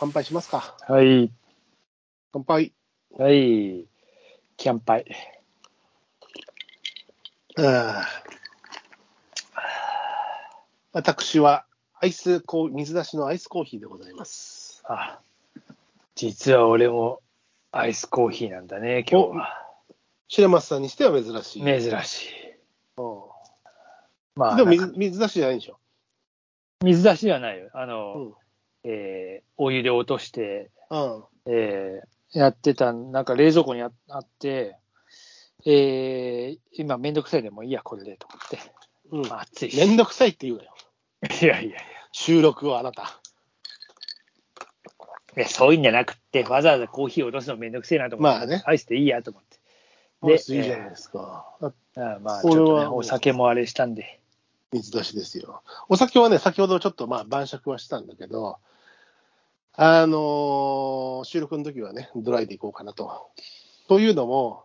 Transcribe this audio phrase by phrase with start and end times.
[0.00, 0.76] 乾杯しますか。
[0.86, 1.32] はい。
[2.32, 2.72] 乾杯。
[3.18, 3.84] はい。
[4.56, 5.06] キャンパイ。
[7.58, 8.28] あー
[10.92, 11.64] 私は
[12.00, 14.84] アイスコー水出しのアイスコーヒーでございます。
[14.86, 15.18] あ、
[16.14, 17.20] 実は俺も
[17.72, 19.66] アイスコーヒーなんだね、今日は。
[20.28, 21.62] 白松さんにしては珍しい。
[21.64, 22.28] 珍しい。
[22.98, 23.20] うん
[24.36, 25.80] まあ、でも水水出しじゃないんでしょ。
[26.84, 27.68] 水出しではないよ。
[27.74, 28.34] あうの、ん。
[28.84, 31.24] えーお湯で落として、うん。
[31.46, 34.76] えーやってた、なんか冷蔵庫にああって、
[35.64, 38.58] えー今めんどくさいでもういいや、これでと思って。
[39.10, 39.28] うん。
[39.28, 39.76] まあ暑いし。
[39.76, 40.74] めんどくさいって言うなよ。
[41.42, 41.78] いやいやいや。
[42.12, 43.20] 収録をあなた。
[45.36, 49.58] いやそういうんじゃなくって、わざわざコーヒーを落とすのめんどくせえなと思って、まあねアイスでいいやと思って。
[50.22, 51.56] アイスいいじゃないですか。
[51.60, 54.20] あああまあ、ちょっとね、お酒もあれしたんで。
[54.72, 55.62] 水出しですよ。
[55.88, 58.58] お酒はね、先ほどちょっとまあ晩酌はしたんだけど、
[59.80, 63.30] あのー収録の時はね、ドライでいこうかなと。
[63.86, 64.64] というのも、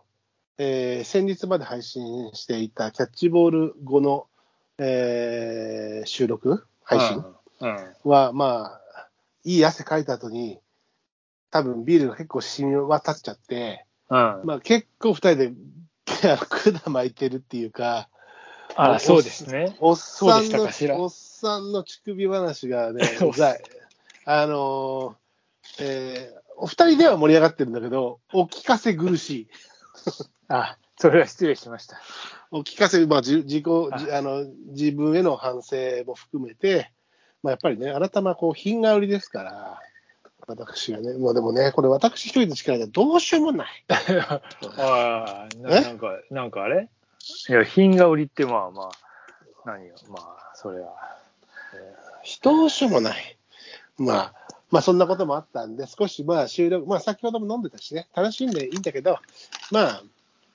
[0.58, 4.26] えー先日まで配信していたキャッチボール後の、
[4.78, 7.24] えー収録配信
[7.60, 7.76] うん。
[7.76, 9.08] うんは、まあ、
[9.44, 10.58] いい汗かいた後に、
[11.52, 14.16] 多分ビールが結構染み渡っちゃって、うん。
[14.42, 15.52] まあ結構二人で
[16.48, 18.08] 管巻いてるっていうか、
[18.74, 19.76] あそうですね。
[19.78, 20.64] おっさんの
[21.04, 23.62] おっさんの乳首話がね うざい。
[24.24, 29.48] あのーえーお二人では盛り上がってるんだけど、お聞かせ苦しい。
[30.46, 32.00] あ、それは失礼しました。
[32.52, 35.76] お聞かせ、まあ、じ自己あじあの、自分への反省
[36.06, 36.92] も含めて、
[37.42, 39.80] まあ、やっぱりね、改めこう、品が売りですから、
[40.46, 43.84] 私がね、もうでもね、これ私一人の力ではどうしようもない。
[43.88, 44.40] あ
[44.78, 46.88] あ、なんか、なんかあれ？
[47.48, 48.90] いや、品が売りってまあまあ、
[49.64, 50.94] 何よ、まあ、それは。
[52.42, 53.38] どうしようもない。
[53.98, 54.34] まあ、
[54.70, 59.18] まあそんなこともあったんで、少しまあ収録、まあ先ほども飲んでたしね、楽しんでいいんだけど、
[59.70, 60.02] まあ、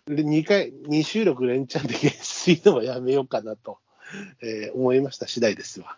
[0.07, 3.77] 2回、2収録連チャンで月水のはやめようかなと、
[4.41, 5.97] えー思いました次第ですわ。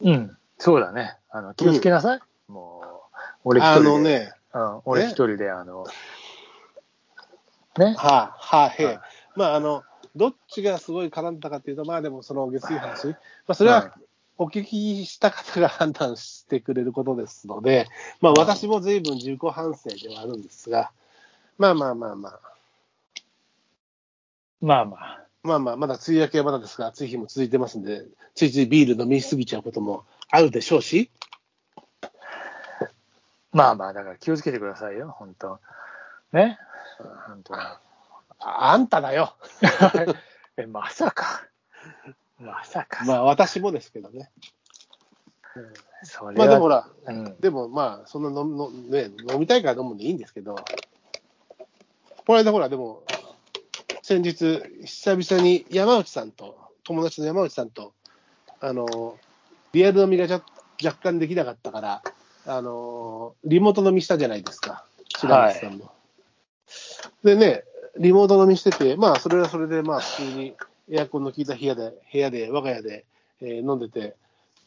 [0.00, 1.16] うん、そうだね。
[1.30, 2.20] あの、気をつけなさい。
[2.46, 3.88] もう、俺一あ人で。
[3.88, 5.84] のね、うん、俺一人で、あの、
[7.78, 7.94] ね。
[7.96, 9.00] はあ、はあ、へはいえ、
[9.34, 9.82] まああの、
[10.14, 13.14] どっちがすごい絡んだかっていうと、まあでもその月水話、ま
[13.48, 13.94] あそれはは
[14.38, 17.88] お聞きした方が判断してくれることですので、
[18.20, 20.92] まあ私も随分自己反省ではあるんですが、
[21.58, 22.40] まあまあまあまあ、
[24.60, 25.24] まあまあ。
[25.44, 28.04] まあまあ、まだ梅雨明けはまだですが、暑い日も続いてますんで、
[28.34, 31.10] ついついビール飲みすぎちゃうこともあるでしょうし、
[33.52, 35.60] まあまあ、だから気をつけてくださいよ、本当
[36.32, 36.58] ね？
[37.26, 37.54] 本当
[38.40, 39.34] あんただよ。
[40.58, 41.46] え、まさか。
[42.40, 43.04] まさか。
[43.04, 44.30] まあ私もですけどね。
[46.04, 50.54] それは、まあでもほら、うん、でもまあ、そんな飲むの、ね、飲みたいから飲むんでいいんですけど、
[52.26, 53.02] この間ほら、でも、
[54.02, 57.92] 先日、久々に山内さんと、友達の山内さんと、
[58.60, 59.18] あの、
[59.72, 60.26] リアル飲みが
[60.82, 62.02] 若干できなかったから、
[62.46, 64.84] あの、リモート飲みしたじゃないですか、
[65.16, 65.90] 白松さんも。
[67.24, 67.64] でね、
[67.98, 70.54] リモート飲みしてて、まあ、それはそれで、まあ、普通に
[70.90, 73.04] エアコンの効いた部屋で、部屋で、我が家で、
[73.40, 74.16] えー飲んでて、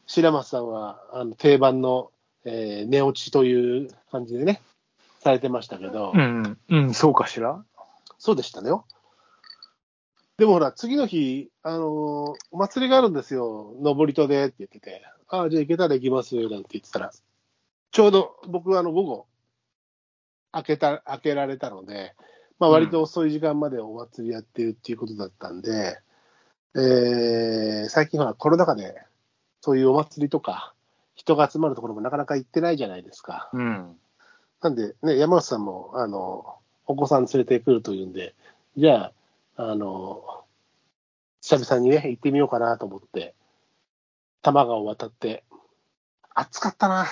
[0.05, 2.11] 白松さんは、あの、定番の、
[2.45, 4.61] えー寝落ちという感じでね、
[5.19, 7.63] されてましたけど、うん、うん、そうかしら？
[8.17, 8.69] そうでしたね。
[8.69, 8.85] よ。
[10.37, 11.81] でもほら、次の日、あのー
[12.51, 16.35] お祭りがあるんですよ、登り戸でって言ってて、ああ、じゃあ行けたら行きます。
[16.35, 17.11] なんて言ってたら、
[17.91, 19.28] ちょうど僕はあの午後、
[20.51, 22.16] 開けた、開けられたので、
[22.59, 25.99] まあ割と遅い時間までお祭りやってるっていうことだったんで、
[26.76, 29.02] えー最近ほらコロナ禍で、
[29.62, 30.73] そういうお祭りとか、
[31.16, 33.50] 人が集まるところもなかなか行ってないじゃないですか。
[33.53, 33.97] うん。
[34.62, 36.56] なんで、ね、山内さんも、あの、
[36.88, 38.34] お子さん連れてくるというんで、
[38.78, 39.12] じゃ
[39.58, 40.44] あ、あの、
[41.41, 43.34] 久々にね、行ってみようかなと思って、
[44.41, 45.44] 多摩川を渡って、
[46.34, 47.06] 暑かったな。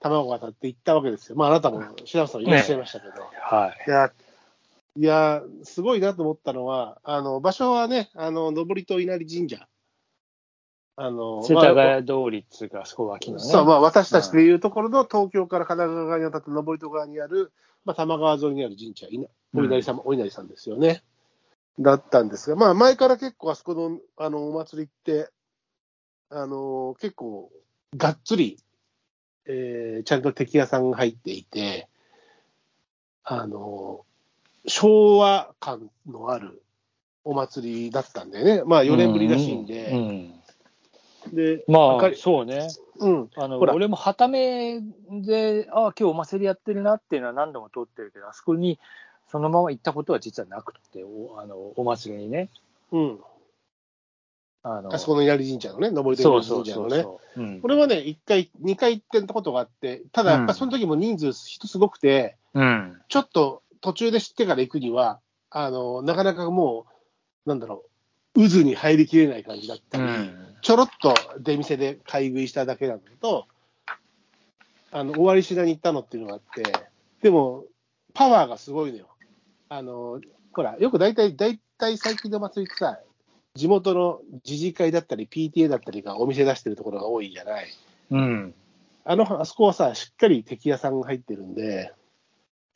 [0.00, 1.36] 多摩川渡って行ったわけですよ。
[1.36, 3.12] まあ、あなたも、白松さんいらっしゃいましたけど。
[3.40, 3.84] はい。
[3.86, 4.12] いや、
[4.96, 9.68] いや、すごいなと思ったのは、あの、場所はね、あの、登戸稲荷神社。
[10.96, 13.44] あの、世まあ田谷通りっつうか、そこ脇のね。
[13.44, 17.52] そう、まあ、私たちでいうところの東京から神奈川側に渡って登戸側にある、
[17.84, 21.04] まあ、多摩川沿いにある神社、いなお稲荷様、お稲荷さんですよね。
[21.78, 25.30] だったんですが、まあ、前から結構あそこの、あの、お祭りって、
[26.30, 27.52] あの、結構、
[27.96, 28.58] がっつり、
[29.46, 31.88] えーちゃんと敵屋さんが入っていて、
[33.22, 34.04] あの、
[34.66, 36.62] 昭和感のある
[37.24, 40.34] お祭りだったんでね、まあ、4年ぶりらしいんで、うん。
[41.34, 42.68] で、まあ明かり、そうね。
[42.98, 43.30] うん。
[43.36, 48.78] あの俺もはためで、ああ、今日お祭りやってるなっていうのは何度も通ってるけど、あそこに
[49.30, 52.48] そのまま行ったことは実はなくて、おあのお祭りにね。
[52.92, 53.18] うん。
[54.62, 57.06] あのあそこの稲荷神社のね、登りそう鳥そうそう神社
[57.36, 57.60] のね。
[57.62, 63.00] 俺はね、1回、2回行ってたことがあって、ただやっぱその時も人数、人すごくて、うん。
[63.08, 65.20] ちょっと途中で知ってから行くには、
[65.50, 66.86] あの、なかなかも
[67.46, 67.84] う、なんだろ
[68.34, 70.56] う、渦に入りきれない感じだったり、うん。
[70.60, 73.46] ちょろっと出店で買い食いしただけなんだけど、
[74.90, 76.62] あの、終わりしなに行ったのっていうのがあって、
[77.22, 77.64] でも、
[78.14, 79.08] パワーがすごいのよ。
[79.68, 80.20] あの、
[80.52, 82.98] ほら、よく大体、大体最近の祭りってさ、
[83.54, 87.68] 地元の自治会だったり、PTA だったりがお店出してるところが多いじゃない。
[88.10, 88.54] うん。
[89.04, 91.92] あの、あそこはさ、しっかり敵屋さんが入ってるんで、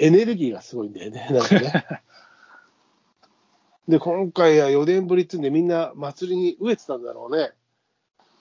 [0.03, 1.85] エネルギーがすごいんだよね、 なんかね。
[3.87, 7.53] で、今回は4年ぶりっていうんで、みんな祭りに飢えてたんだろうね。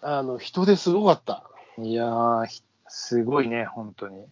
[0.01, 1.47] あの、人ですごかった。
[1.77, 4.25] いやー、ひすごいね、本当に。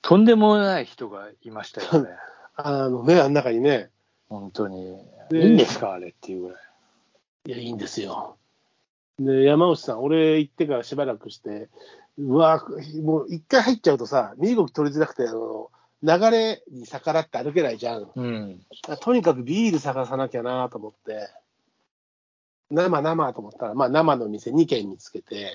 [0.00, 2.10] とんでもない人がいましたよね。
[2.56, 3.90] あのね、あん中にね。
[4.30, 4.98] 本当に。
[5.28, 6.58] でいいんですか、あれっていうぐらい。
[7.48, 8.38] いや、いいんですよ。
[9.18, 11.68] で、山内さん、俺行ってからしばらくして、
[12.18, 12.64] うわ
[13.02, 15.70] もう一回入っちゃうとさ、身動き取りづらくて、あの、
[16.02, 18.10] 流れに逆らって歩けないじゃん。
[18.14, 18.60] うん。
[19.00, 21.28] とにかくビール探さなきゃなと思って、
[22.70, 25.52] 生生と思ったら、まあ生の店2軒見つけて、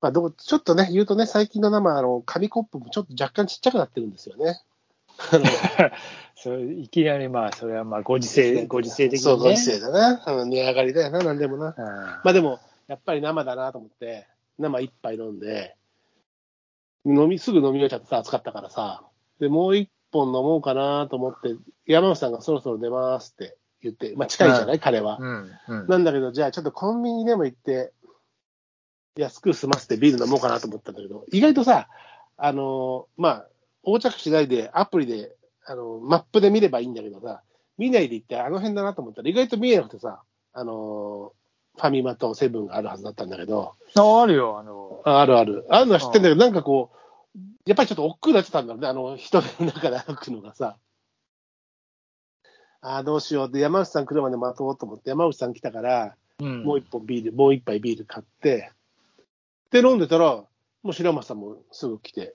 [0.00, 4.60] まあどこ、ちょっとね、言うとね、最近の生、あの、紙コップもちょっと若干ちっちゃくなってるんですよね。
[6.34, 9.18] それいきなりまあ、それはまあ、ご時世、ご時世的にね。
[9.18, 10.22] そう、ご時世だな。
[10.26, 11.68] あの値上がりだよな、なんでもな。
[11.68, 11.74] うん。
[11.74, 12.58] まあでも、
[12.88, 14.26] やっぱり生だなと思って、
[14.58, 15.76] 生一杯飲んで、
[17.04, 19.04] 飲み、すぐ飲み終えちゃってさ、暑かったからさ、
[19.40, 21.54] で、もう一本飲もうかなと思って、
[21.86, 25.18] 山内さんがそろそろ出ますって言って、まあ近いじゃない、彼は。
[25.88, 27.92] なんだけど、じゃあちょっとコンビニでも行って、
[29.16, 31.88] 安く済ませてビール飲もうかなと思ったんだけど、意外とさ、
[32.36, 33.46] あのまあ、
[33.84, 35.32] 横着しないでアプリで、
[35.64, 37.42] あのマップで見ればいいんだけどさ、
[37.78, 41.32] 見ないで行ってあの辺だなと思ったら意外と見えなくてさ、あの
[41.76, 45.66] ファミマとセブンがあるはずだったんだけど、ああるよ、あの、ああるある。
[45.70, 46.96] あるのは知ってんだけど、なんかこう、
[47.64, 50.76] やっぱりちょっと億劫になってたんだろうね、あの人の中で歩くのがさ。
[52.82, 53.48] ああ、どうしよう。
[53.48, 56.64] って、山内さん来るまで待とうと思って、山内さん来たから、うん。
[56.64, 58.72] もう一本ビール、もう一杯ビール買って、
[59.70, 60.44] で、飲んでたら、
[60.82, 62.34] もう白松さんもすぐ来て、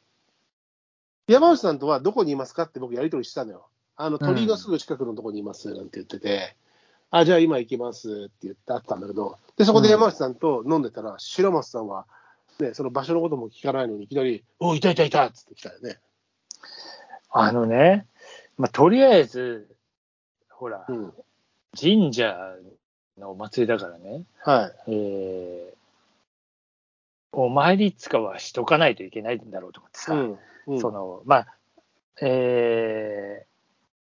[1.27, 3.67] 山内さんとはどこにいますかって僕やり取りしてたのよ。
[3.97, 6.55] あの、鳥居のすぐ近くのとこにいますなんて言ってて、
[7.11, 12.05] あ、じゃあ今行きますって言ってあったんだけど、で、そこで山内さんと飲んでたら、白松さんは、
[12.59, 15.99] ね、その場所のことも聞かないのに、いきなり、おいたいたいたっつって来たよね。
[17.29, 18.07] あのね、
[18.57, 19.67] まあ、とりあえず、
[20.49, 21.13] ほらう、ん。
[21.79, 22.35] 神社
[23.17, 24.91] のお祭りだからね、はい。
[24.91, 25.77] えー
[27.33, 30.39] お参りっつかはしとかないといけないんだろうと思ってさ、うん。
[30.67, 31.47] うんその、まあ、
[32.21, 33.47] えー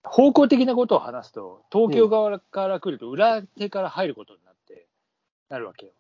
[0.04, 4.86] 方向的なことを話すと、東京側から来ると裏手から入ることになって、
[5.48, 5.92] なるわけよ。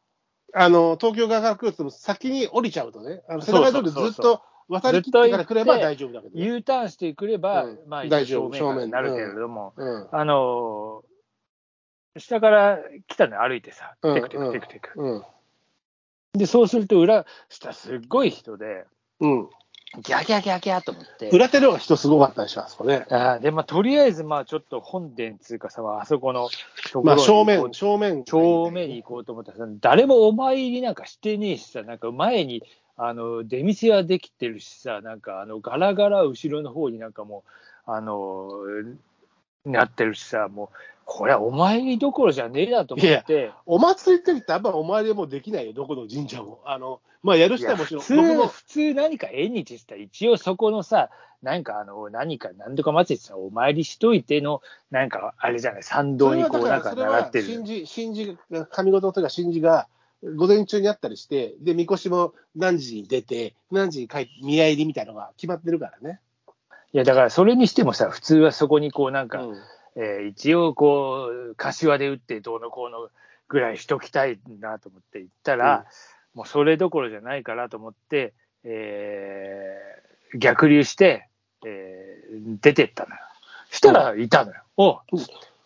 [0.54, 6.44] あの、東京側から来ると先に降りちゃうとね、あの、世田谷通りずっと渡り切ってから来れば大丈夫だけどね。
[6.44, 10.08] U ターンしてくれば、うんまあ、大丈夫正面になるけれども、うん。
[10.12, 11.12] あのー
[12.18, 14.90] 下から来たのよ歩いてさ、うんテクテクテクテク。
[15.00, 15.22] うん。
[16.34, 18.84] で、そうすると裏、下すっごい人で、
[19.20, 19.48] うん。
[20.00, 21.28] ギャギャギャギャと思って。
[21.30, 23.04] 裏手の方が人すごかったでしょ、あそこね。
[23.10, 26.48] あーで、まあ、とりあえず、まあ、ちょっと本殿つうかさ、あそこの
[26.92, 28.24] とこまあ、正面、正面。
[28.24, 32.62] 正面に行こうと思ったらさ、誰もお参りなんかしてねえしさ、なんか前に、
[32.96, 37.44] あの、出店はできてるしさ、なんか、あの、ガラガラ後ろの方になんかも
[37.86, 38.50] う、あの、
[39.64, 46.60] なってるしさ、もう、これはお参りどころじゃねえなと思って、お祭りって言ってあんまお参りはもうできないよ、どこの神社も。
[46.64, 51.10] あの、まあ、やる人はもちろん、普通、普通何か縁日したら、一応そこのさ、
[51.42, 57.46] なんかあの、何か、何とか祭りってさ、お参りしといての、なんか、あれじゃない、参道にこう、なんか習ってる。
[57.46, 59.88] 神事、神事が、神事というか神事が、
[60.36, 66.20] 午前中にあったりして、で、みこしも何時に出て、何時に帰って、見合いりみたいなのが決まってるからね。
[66.92, 69.56] いや、だからそれにしてもさ、普通はそこにこう、なんか、うん
[69.96, 73.08] えー一応こう、柏で打ってどうのこうの
[73.48, 75.86] ぐらいしときたいなと思って行ったら、
[76.34, 78.34] もうそれどころじゃないかなと思って、
[78.64, 81.28] えー逆流して、
[81.66, 83.20] えー出てったのよ。
[83.70, 84.62] したらいたのよ。
[84.76, 84.98] おう。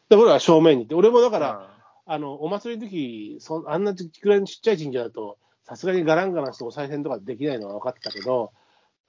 [0.08, 2.12] で、俺は正面にいて、俺もだから、うん。
[2.12, 8.52] あの、お祭りの時、そんあんなくらいのちっちゃい神社だと、さすがにガランガランしてお賽銭とかできないのは分かってたけど、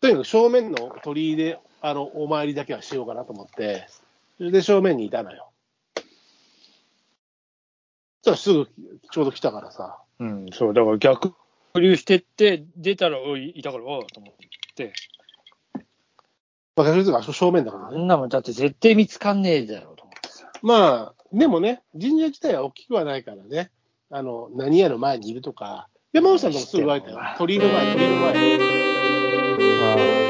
[0.02, 3.88] とにかく正面の鳥居で、あの、お参りだけはしようかなと思って、
[4.40, 5.52] で正面にいたのよ。
[8.22, 8.68] そしたらすぐ
[9.12, 11.34] ちょうど来たからさ、うん、そう、だから逆、
[11.74, 14.34] 保留してって、出たら、おい、いたから、おうと思っ
[14.76, 14.94] て。
[16.76, 17.98] まあ、それとか正面だからね。
[17.98, 20.50] あんなもん、だって絶対見つかんねえだろうと思ってさ。
[20.62, 23.72] まあ、でもね、神社自体は大きくはないからね、
[24.10, 27.20] あの、何屋の前にいるとか、山本さんともすぐ言われたよ。
[27.38, 30.27] 鳥居の前、鳥居の前。